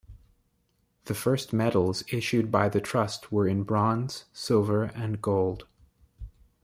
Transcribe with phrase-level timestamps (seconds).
[1.05, 5.67] The first medals issued by the trust were in bronze, silver and gold.